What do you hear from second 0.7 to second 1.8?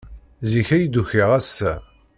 ay d-ukiɣ ass-a.